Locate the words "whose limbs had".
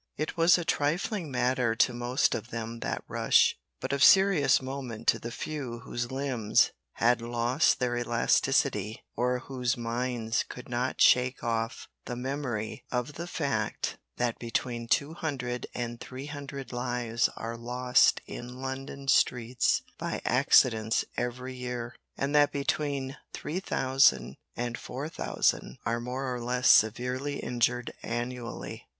5.81-7.21